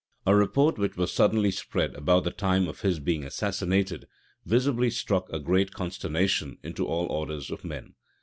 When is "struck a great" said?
4.89-5.73